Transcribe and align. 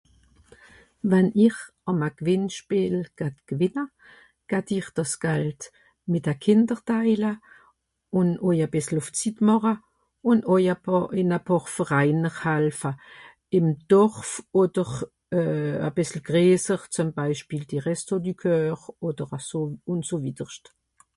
wann 1.09 1.27
ir 1.45 1.55
am'a 1.91 2.07
gwìnnspiel 2.21 2.95
gewìnna 3.49 3.83
g'hatt 4.53 4.69
ir 4.77 4.87
dàss 4.99 5.13
Gald 5.25 5.61
mìt'e 6.11 6.33
Kìnder 6.43 6.79
taile 6.87 7.31
ùn 8.19 8.29
äw 8.49 8.55
a 8.65 8.67
bìssle 8.73 8.97
ùff 9.01 9.09
d'sit 9.13 9.37
màche 9.47 9.73
ùn 10.29 10.39
äw 10.53 10.57
a 10.73 10.75
pààr 10.85 11.05
ìn 11.19 11.29
a 11.37 11.39
pààr 11.47 11.65
veraine 11.75 12.29
halfe 12.39 12.91
ìm 13.57 13.67
Dorf 13.91 14.29
oder 14.61 14.91
euh 15.39 15.75
a 15.87 15.89
bissle 15.97 16.21
greesser 16.27 16.81
zum 16.95 17.09
Beispiel 17.19 17.63
die 17.71 17.83
Resto 17.87 18.13
du 18.25 18.31
Coeur 18.41 18.79
oder 19.07 19.27
a 19.37 19.39
sò 19.47 19.59
ùn 19.91 19.99
so 20.07 20.15
wiederscht 20.25 20.65